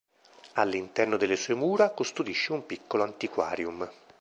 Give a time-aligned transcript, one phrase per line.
[0.53, 3.87] All'interno delle sue mura, custodisce un piccolo antiquarium.